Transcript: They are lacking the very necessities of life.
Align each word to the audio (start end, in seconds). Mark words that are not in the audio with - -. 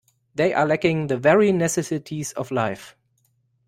They 0.33 0.51
are 0.55 0.65
lacking 0.65 1.05
the 1.05 1.17
very 1.19 1.51
necessities 1.51 2.33
of 2.33 2.49
life. 2.49 2.95